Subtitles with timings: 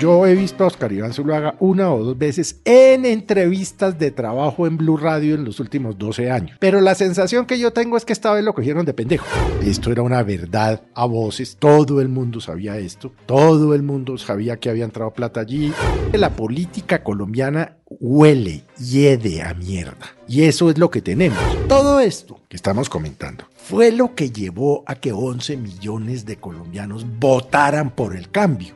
[0.00, 4.66] Yo he visto a Oscar Iván Zuluaga una o dos veces en entrevistas de trabajo
[4.66, 6.56] en Blue Radio en los últimos 12 años.
[6.58, 9.24] Pero la sensación que yo tengo es que esta vez lo cogieron de pendejo.
[9.62, 11.56] Esto era una verdad a voces.
[11.58, 13.12] Todo el mundo sabía esto.
[13.26, 15.72] Todo el mundo sabía que había entrado plata allí.
[16.12, 20.16] La política colombiana huele, hiede a mierda.
[20.26, 21.38] Y eso es lo que tenemos.
[21.68, 27.06] Todo esto que estamos comentando fue lo que llevó a que 11 millones de colombianos
[27.20, 28.74] votaran por el cambio.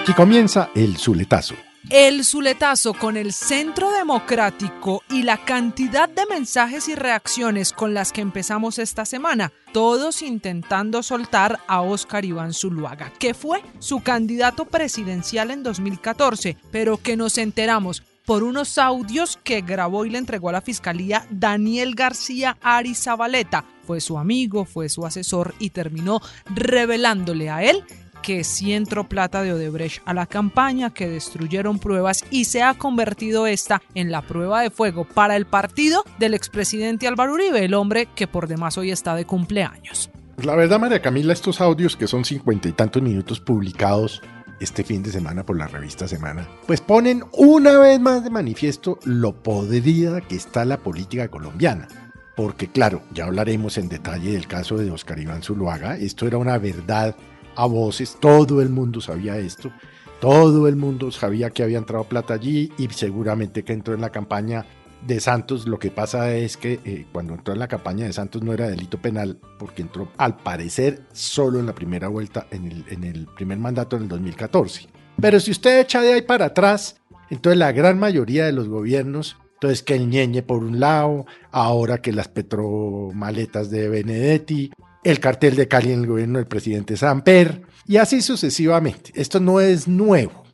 [0.00, 1.56] Aquí comienza el Zuletazo.
[1.90, 8.12] El Zuletazo con el Centro Democrático y la cantidad de mensajes y reacciones con las
[8.12, 14.66] que empezamos esta semana, todos intentando soltar a Óscar Iván Zuluaga, que fue su candidato
[14.66, 20.50] presidencial en 2014, pero que nos enteramos por unos audios que grabó y le entregó
[20.50, 23.64] a la fiscalía Daniel García Arizabaleta.
[23.84, 26.20] Fue su amigo, fue su asesor y terminó
[26.54, 27.84] revelándole a él
[28.22, 32.74] que sí entró plata de Odebrecht a la campaña, que destruyeron pruebas y se ha
[32.74, 37.74] convertido esta en la prueba de fuego para el partido del expresidente Álvaro Uribe, el
[37.74, 40.10] hombre que por demás hoy está de cumpleaños.
[40.42, 44.22] La verdad, María Camila, estos audios que son cincuenta y tantos minutos publicados
[44.60, 48.98] este fin de semana por la revista Semana, pues ponen una vez más de manifiesto
[49.04, 51.88] lo podrida que está la política colombiana.
[52.36, 56.56] Porque claro, ya hablaremos en detalle del caso de Oscar Iván Zuluaga, esto era una
[56.58, 57.16] verdad
[57.58, 59.72] a voces, todo el mundo sabía esto,
[60.20, 64.10] todo el mundo sabía que había entrado plata allí y seguramente que entró en la
[64.10, 64.64] campaña
[65.04, 65.66] de Santos.
[65.66, 68.68] Lo que pasa es que eh, cuando entró en la campaña de Santos no era
[68.68, 73.26] delito penal porque entró al parecer solo en la primera vuelta, en el, en el
[73.26, 74.86] primer mandato en el 2014.
[75.20, 79.36] Pero si usted echa de ahí para atrás, entonces la gran mayoría de los gobiernos
[79.58, 84.70] entonces que el ñeñe por un lado, ahora que las petromaletas de Benedetti,
[85.04, 89.12] el cartel de Cali en el gobierno del presidente Samper, y así sucesivamente.
[89.14, 90.44] Esto no es nuevo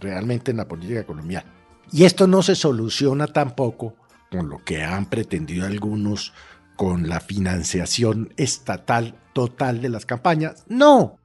[0.00, 1.52] realmente en la política colombiana.
[1.92, 3.96] Y esto no se soluciona tampoco
[4.30, 6.32] con lo que han pretendido algunos
[6.76, 10.64] con la financiación estatal total de las campañas.
[10.68, 11.18] No,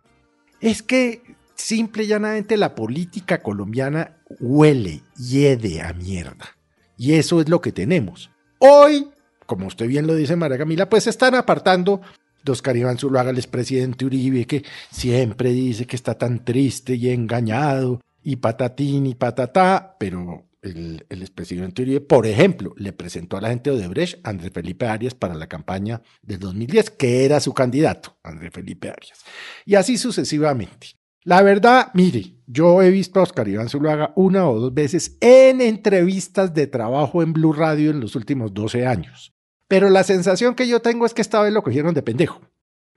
[0.61, 1.21] es que
[1.55, 6.57] simple y llanamente la política colombiana huele, hiede a mierda.
[6.97, 8.31] Y eso es lo que tenemos.
[8.59, 9.09] Hoy,
[9.45, 12.01] como usted bien lo dice María Camila, pues están apartando
[12.43, 17.09] de Oscar Iván Zuluaga, el expresidente Uribe, que siempre dice que está tan triste y
[17.09, 23.41] engañado, y patatín y patatá, pero el, el expresidente Uribe, por ejemplo, le presentó a
[23.41, 27.53] la gente de Odebrecht Andrés Felipe Arias para la campaña del 2010, que era su
[27.53, 29.23] candidato, Andrés Felipe Arias.
[29.65, 30.95] Y así sucesivamente.
[31.25, 35.61] La verdad, mire, yo he visto a Oscar Iván Zuluaga una o dos veces en
[35.61, 39.32] entrevistas de trabajo en Blue Radio en los últimos 12 años.
[39.67, 42.41] Pero la sensación que yo tengo es que esta vez lo cogieron de pendejo.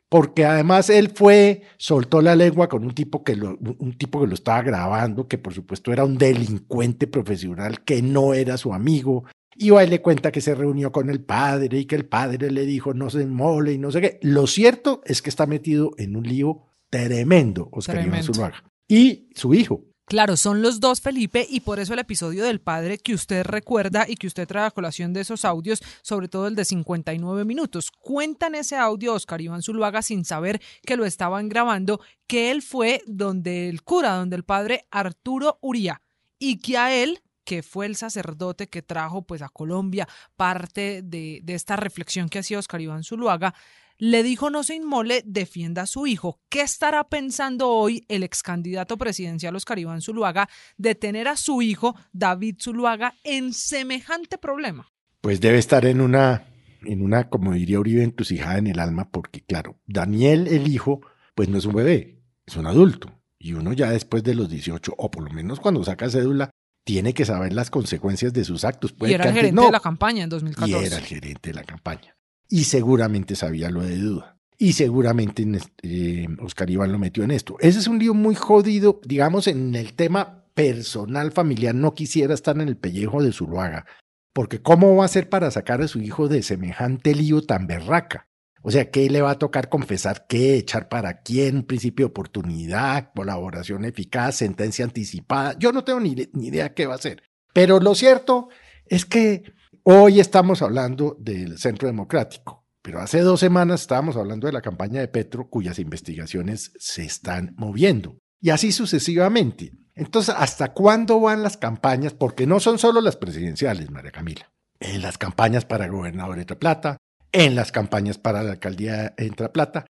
[0.08, 4.28] Porque además él fue, soltó la lengua con un tipo que lo, un tipo que
[4.28, 9.24] lo estaba grabando, que por supuesto era un delincuente profesional que no era su amigo.
[9.56, 12.66] Y y le cuenta que se reunió con el padre y que el padre le
[12.66, 14.18] dijo no se mole y no sé qué.
[14.22, 18.22] Lo cierto es que está metido en un lío tremendo, Oscar Iván.
[18.22, 18.62] Zuluaga.
[18.86, 22.98] Y su hijo, Claro, son los dos Felipe y por eso el episodio del padre
[22.98, 26.54] que usted recuerda y que usted trae a colación de esos audios, sobre todo el
[26.54, 27.90] de 59 minutos.
[27.90, 33.02] Cuentan ese audio Oscar Iván Zuluaga sin saber que lo estaban grabando, que él fue
[33.08, 36.00] donde el cura, donde el padre Arturo Uría
[36.38, 40.06] y que a él que fue el sacerdote que trajo pues a Colombia
[40.36, 43.54] parte de, de esta reflexión que hacía Oscar Iván Zuluaga,
[43.98, 46.40] le dijo no se inmole, defienda a su hijo.
[46.48, 51.62] ¿Qué estará pensando hoy el ex candidato presidencial Oscar Iván Zuluaga de tener a su
[51.62, 54.92] hijo David Zuluaga en semejante problema?
[55.26, 56.44] pues debe estar en una,
[56.84, 61.00] en una, como diría Uribe, encrucijada en el alma, porque claro, Daniel, el hijo,
[61.34, 63.12] pues no es un bebé, es un adulto.
[63.36, 66.50] Y uno ya después de los 18, o por lo menos cuando saca cédula,
[66.84, 68.92] tiene que saber las consecuencias de sus actos.
[68.92, 69.66] Puede y era el gerente no.
[69.66, 70.86] de la campaña en Y 2014.
[70.86, 72.15] era el gerente de la campaña.
[72.48, 74.36] Y seguramente sabía lo de duda.
[74.58, 75.46] Y seguramente
[75.82, 77.56] eh, Oscar Iván lo metió en esto.
[77.60, 81.74] Ese es un lío muy jodido, digamos, en el tema personal, familiar.
[81.74, 83.84] No quisiera estar en el pellejo de Zuluaga.
[84.32, 88.28] Porque ¿cómo va a ser para sacar a su hijo de semejante lío tan berraca?
[88.62, 93.12] O sea, ¿qué le va a tocar confesar qué, echar para quién, principio de oportunidad,
[93.14, 95.56] colaboración eficaz, sentencia anticipada?
[95.58, 97.22] Yo no tengo ni, ni idea qué va a hacer.
[97.52, 98.48] Pero lo cierto
[98.86, 99.54] es que
[99.88, 105.00] hoy estamos hablando del Centro Democrático, pero hace dos semanas estábamos hablando de la campaña
[105.00, 108.18] de Petro, cuyas investigaciones se están moviendo.
[108.40, 109.72] Y así sucesivamente.
[109.94, 112.14] Entonces, ¿hasta cuándo van las campañas?
[112.14, 114.52] Porque no son solo las presidenciales, María Camila.
[114.80, 116.96] En las campañas para gobernador de Plata,
[117.30, 119.86] en las campañas para la alcaldía de Plata.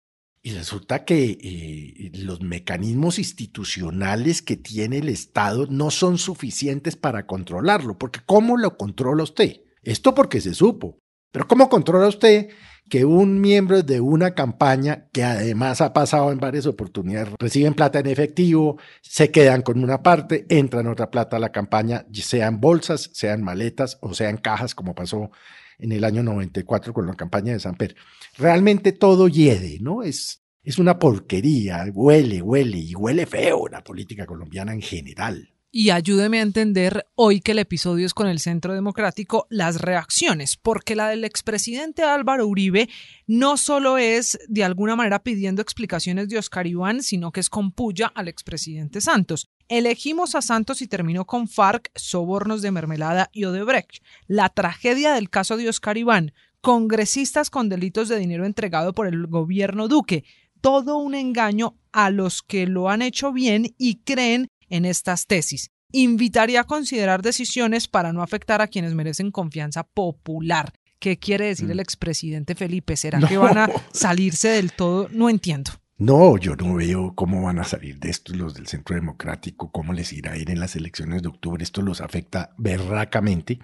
[0.42, 7.28] Y resulta que eh, los mecanismos institucionales que tiene el Estado no son suficientes para
[7.28, 9.62] controlarlo, porque ¿cómo lo controla usted?
[9.84, 11.00] Esto porque se supo,
[11.32, 12.50] pero ¿cómo controla usted
[12.90, 18.00] que un miembro de una campaña, que además ha pasado en varias oportunidades, reciben plata
[18.00, 23.10] en efectivo, se quedan con una parte, entran otra plata a la campaña, sean bolsas,
[23.14, 25.32] sean maletas o sean cajas, como pasó
[25.80, 27.96] en el año 94 con la campaña de Samper.
[28.38, 30.04] Realmente todo hiede, ¿no?
[30.04, 35.92] Es, es una porquería, huele, huele y huele feo la política colombiana en general y
[35.92, 40.98] ayúdeme a entender hoy que el episodio es con el Centro Democrático las reacciones, porque
[40.98, 42.90] la del expresidente Álvaro Uribe
[43.26, 47.72] no solo es de alguna manera pidiendo explicaciones de Oscar Iván, sino que es con
[47.72, 49.50] puya al expresidente Santos.
[49.70, 54.04] Elegimos a Santos y terminó con FARC, sobornos de mermelada y Odebrecht.
[54.28, 59.26] La tragedia del caso de Oscar Iván, congresistas con delitos de dinero entregado por el
[59.28, 60.26] gobierno Duque,
[60.60, 65.70] todo un engaño a los que lo han hecho bien y creen en estas tesis.
[65.92, 70.74] Invitaría a considerar decisiones para no afectar a quienes merecen confianza popular.
[71.00, 71.82] ¿Qué quiere decir el mm.
[71.82, 72.96] expresidente Felipe?
[72.96, 75.10] ¿Será que van a salirse del todo?
[75.12, 75.72] No entiendo.
[75.98, 79.94] No, yo no veo cómo van a salir de esto los del Centro Democrático, cómo
[79.94, 81.64] les irá a ir en las elecciones de octubre.
[81.64, 83.60] Esto los afecta berracamente.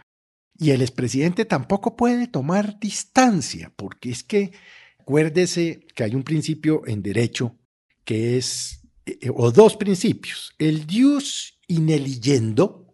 [0.60, 4.52] Y el expresidente tampoco puede tomar distancia, porque es que
[5.00, 7.56] acuérdese que hay un principio en derecho
[8.04, 8.77] que es
[9.08, 12.94] eh, o dos principios, el dius in eligiendo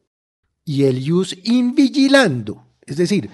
[0.65, 2.68] y el ius invigilando.
[2.86, 3.30] Es decir,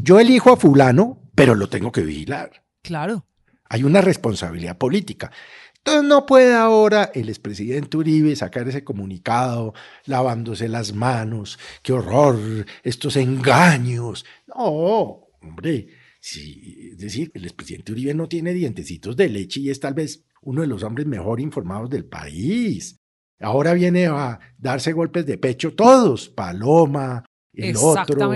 [0.00, 2.64] yo elijo a fulano, pero lo tengo que vigilar.
[2.82, 3.26] Claro.
[3.68, 5.30] Hay una responsabilidad política.
[5.78, 9.74] Entonces no puede ahora el expresidente Uribe sacar ese comunicado
[10.06, 12.38] lavándose las manos, qué horror,
[12.82, 14.24] estos engaños.
[14.46, 15.88] No, hombre,
[16.20, 20.24] sí, es decir, el expresidente Uribe no tiene dientecitos de leche y es tal vez
[20.44, 22.98] uno de los hombres mejor informados del país.
[23.40, 28.32] Ahora viene a darse golpes de pecho todos, Paloma, el otro,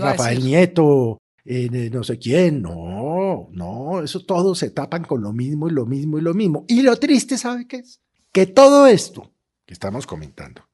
[0.00, 5.68] Rafael Nieto, eh, no sé quién, no, no, eso todos se tapan con lo mismo
[5.68, 6.64] y lo mismo y lo mismo.
[6.68, 8.00] Y lo triste, ¿sabe qué es?
[8.32, 9.32] Que todo esto
[9.64, 10.68] que estamos comentando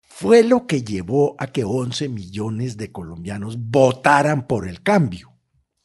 [0.00, 5.32] fue lo que llevó a que 11 millones de colombianos votaran por el cambio.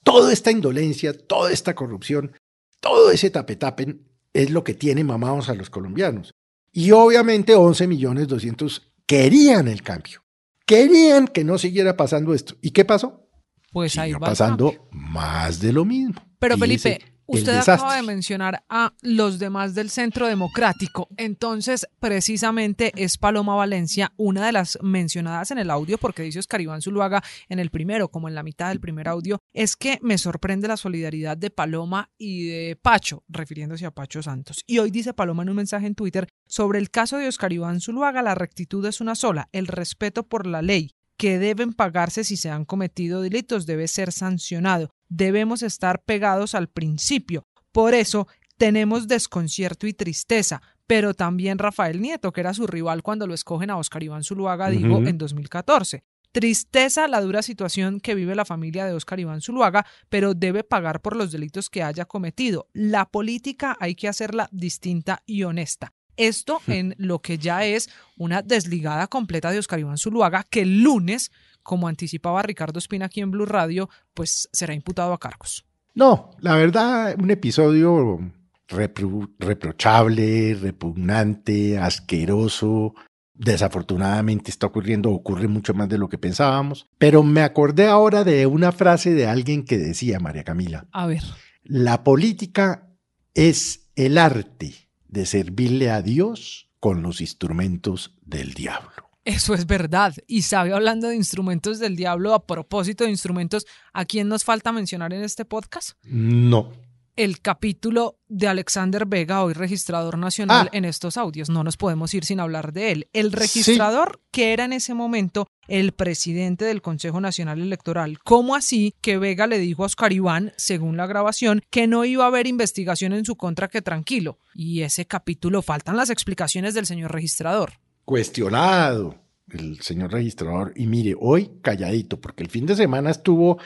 [0.03, 2.31] Toda esta indolencia, toda esta corrupción,
[2.79, 6.33] todo ese tapetapen es lo que tiene mamados a los colombianos.
[6.71, 10.23] Y obviamente 11 millones 200 querían el cambio.
[10.65, 12.55] Querían que no siguiera pasando esto.
[12.61, 13.27] ¿Y qué pasó?
[13.71, 16.21] Pues ahí va pasando más de lo mismo.
[16.39, 16.99] Pero Felipe,
[17.31, 21.07] Usted acaba de mencionar a los demás del Centro Democrático.
[21.17, 26.61] Entonces, precisamente es Paloma Valencia una de las mencionadas en el audio, porque dice Oscar
[26.61, 30.17] Iván Zuluaga en el primero, como en la mitad del primer audio, es que me
[30.17, 34.63] sorprende la solidaridad de Paloma y de Pacho, refiriéndose a Pacho Santos.
[34.67, 37.81] Y hoy dice Paloma en un mensaje en Twitter, sobre el caso de Oscar Iván
[37.81, 42.35] Zuluaga, la rectitud es una sola, el respeto por la ley que deben pagarse si
[42.35, 47.45] se han cometido delitos debe ser sancionado debemos estar pegados al principio.
[47.71, 53.27] Por eso tenemos desconcierto y tristeza, pero también Rafael Nieto, que era su rival cuando
[53.27, 56.03] lo escogen a Oscar Iván Zuluaga, digo, en 2014.
[56.31, 61.01] Tristeza la dura situación que vive la familia de Oscar Iván Zuluaga, pero debe pagar
[61.01, 62.67] por los delitos que haya cometido.
[62.71, 65.93] La política hay que hacerla distinta y honesta.
[66.17, 66.71] Esto hmm.
[66.71, 71.31] en lo que ya es una desligada completa de Oscar Iván Zuluaga, que el lunes
[71.63, 75.65] como anticipaba Ricardo Espina aquí en Blue Radio, pues será imputado a cargos.
[75.93, 78.19] No, la verdad, un episodio
[78.67, 82.93] reprochable, repugnante, asqueroso.
[83.33, 86.87] Desafortunadamente está ocurriendo, ocurre mucho más de lo que pensábamos.
[86.97, 90.87] Pero me acordé ahora de una frase de alguien que decía, María Camila.
[90.91, 91.23] A ver.
[91.63, 92.87] La política
[93.33, 99.11] es el arte de servirle a Dios con los instrumentos del diablo.
[99.23, 100.15] Eso es verdad.
[100.25, 104.71] Y sabe, hablando de instrumentos del diablo, a propósito de instrumentos, ¿a quién nos falta
[104.71, 105.91] mencionar en este podcast?
[106.03, 106.71] No.
[107.15, 110.75] El capítulo de Alexander Vega, hoy registrador nacional Ah.
[110.75, 111.49] en estos audios.
[111.49, 113.07] No nos podemos ir sin hablar de él.
[113.13, 118.19] El registrador que era en ese momento el presidente del Consejo Nacional Electoral.
[118.23, 122.23] ¿Cómo así que Vega le dijo a Oscar Iván, según la grabación, que no iba
[122.25, 124.37] a haber investigación en su contra que tranquilo?
[124.53, 127.73] Y ese capítulo faltan las explicaciones del señor registrador.
[128.05, 129.15] Cuestionado
[129.49, 130.73] el señor registrador.
[130.75, 133.57] Y mire, hoy calladito, porque el fin de semana estuvo,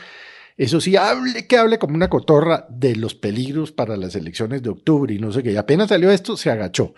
[0.58, 4.70] eso sí, hable que hable como una cotorra de los peligros para las elecciones de
[4.70, 5.52] octubre y no sé qué.
[5.52, 6.94] Y apenas salió esto, se agachó.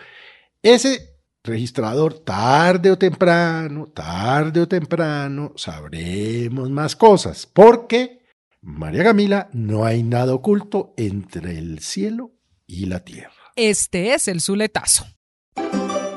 [0.62, 8.18] Ese registrador, tarde o temprano, tarde o temprano, sabremos más cosas, porque
[8.62, 12.32] María Camila, no hay nada oculto entre el cielo
[12.66, 13.32] y la tierra.
[13.56, 15.06] Este es el Zuletazo.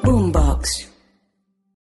[0.02, 0.99] Boombox.